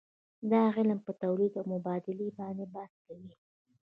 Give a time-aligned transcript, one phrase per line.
[0.51, 3.33] دا علم په تولید او مبادلې باندې بحث کوي.